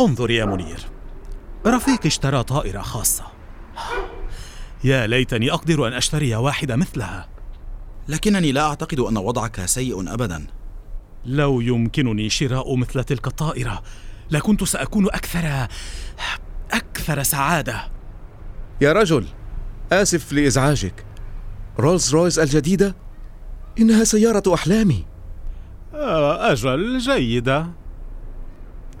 [0.00, 0.80] انظر يا منير.
[1.66, 3.24] رفيقي اشترى طائرة خاصة.
[4.84, 7.28] يا ليتني أقدر أن أشتري واحدة مثلها.
[8.08, 10.46] لكنني لا أعتقد أن وضعك سيء أبدا.
[11.24, 13.82] لو يمكنني شراء مثل تلك الطائرة
[14.30, 15.66] لكنت سأكون أكثر
[16.72, 17.90] أكثر سعادة.
[18.80, 19.26] يا رجل
[19.92, 21.04] آسف لإزعاجك.
[21.78, 22.96] رولز رويس الجديدة؟
[23.78, 25.04] إنها سيارة أحلامي.
[25.94, 27.66] آه، أجل جيدة.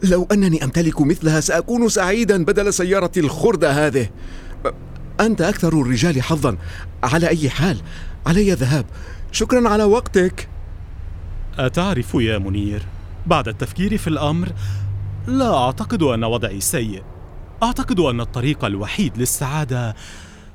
[0.04, 4.08] لو أنني أمتلك مثلها سأكون سعيدا بدل سيارة الخردة هذه.
[5.20, 6.56] أنت أكثر الرجال حظا.
[7.02, 7.80] على أي حال
[8.26, 8.86] علي الذهاب
[9.32, 10.48] شكرا على وقتك.
[11.58, 12.82] أتعرف يا منير؟
[13.26, 14.52] بعد التفكير في الأمر
[15.26, 17.02] لا أعتقد أن وضعي سيء.
[17.62, 19.94] أعتقد أن الطريق الوحيد للسعادة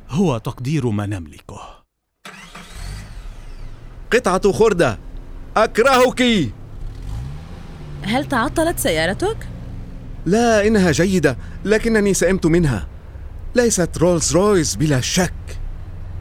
[0.09, 1.61] هو تقدير ما نملكه.
[4.13, 4.99] قطعة خردة.
[5.57, 6.49] أكرهك.
[8.09, 9.37] هل تعطلت سيارتك؟
[10.25, 12.87] لا إنها جيدة لكنني سئمت منها.
[13.55, 15.33] ليست رولز رويس بلا شك.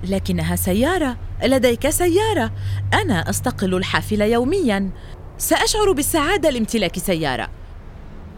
[0.05, 2.53] لكنها سيارة لديك سيارة.
[2.95, 4.91] أنا أستقل الحافلة يوميا.
[5.39, 7.49] سأشعر بالسعادة لامتلاك سيارة.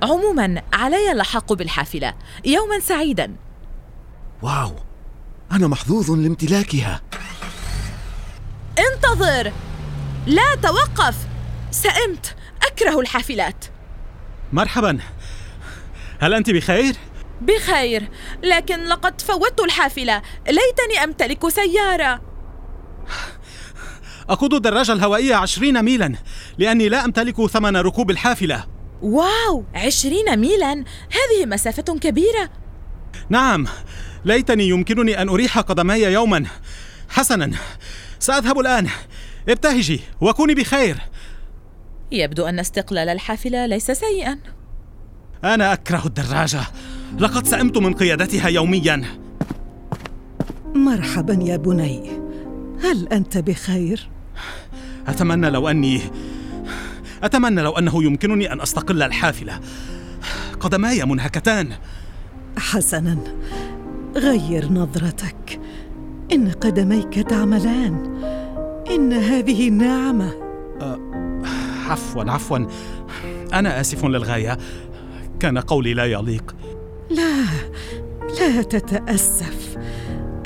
[0.03, 2.15] عموما علي اللحاق بالحافلة.
[2.45, 3.33] يوما سعيدا.
[4.43, 4.73] واو
[5.53, 7.01] أنا محظوظ لامتلاكها.
[8.79, 9.53] انتظر!
[10.27, 11.17] لا توقف!
[11.71, 12.37] سئمت!
[12.81, 13.65] أكره الحافلات.
[14.53, 14.99] مرحبا.
[16.21, 16.95] هل أنت بخير؟
[17.41, 18.09] بخير
[18.43, 20.23] لكن لقد فوتت الحافلة.
[20.47, 22.21] ليتني أمتلك سيارة.
[24.29, 26.15] أقود الدراجة الهوائية عشرين ميلا
[26.59, 28.67] لأني لا أمتلك ثمن ركوب الحافلة.
[29.03, 30.73] واو عشرين ميلا؟
[31.11, 32.51] هذه مسافة كبيرة.
[33.29, 33.67] نعم
[34.25, 36.47] ليتني يمكنني أن أريح قدمي يوما.
[37.09, 37.51] حسنا
[38.19, 38.89] سأذهب الآن.
[39.49, 40.97] ابتهجي وكوني بخير.
[42.13, 44.39] يبدو أن استقلال الحافلة ليس سيئا.
[45.45, 46.61] أنا أكره الدراجة.
[47.19, 49.03] لقد سئمت من قيادتها يوميا.
[50.75, 52.11] مرحبا يا بني.
[52.83, 54.09] هل أنت بخير؟
[55.09, 56.01] أتمنى لو أني
[57.23, 59.61] أتمنى لو أنه يمكنني أن أستقل الحافلة.
[60.61, 61.73] قدماي منهكتان.
[62.59, 63.19] حسنا.
[64.17, 65.61] غير نظرتك.
[66.33, 68.23] إن قدميك تعملان.
[68.91, 70.33] إن هذه نعمة
[71.91, 72.59] عفوا عفوا.
[73.53, 74.59] أنا آسف للغاية.
[75.41, 76.57] كان قولي لا يليق.
[77.11, 77.45] لا
[78.41, 79.79] لا تتأسف.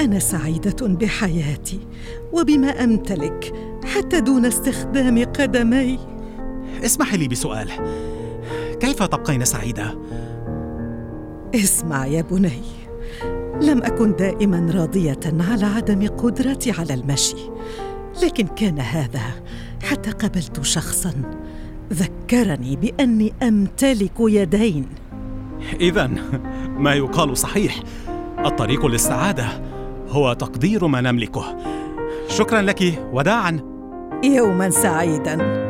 [0.01, 1.81] أنا سعيدة بحياتي
[2.33, 3.55] وبما أمتلك
[3.85, 5.99] حتى دون استخدام قدمي.
[6.85, 7.71] اسمحي لي بسؤال.
[8.81, 9.99] كيف تبقين سعيدة؟
[11.55, 12.63] اسمع يا بني.
[13.61, 17.37] لم أكن دائما راضية على عدم قدرتي على المشي.
[18.23, 19.23] لكن كان هذا
[19.85, 21.13] حتى قابلت شخصا.
[21.93, 24.87] ذكرني بأني أمتلك يدين.
[25.81, 26.11] اذا
[26.79, 27.83] ما يقال صحيح.
[28.45, 29.47] الطريق للسعادة
[30.09, 31.57] هو تقدير ما نملكه.
[32.29, 33.61] شكرا لك وداعا.
[34.25, 35.64] يوما سعيدا.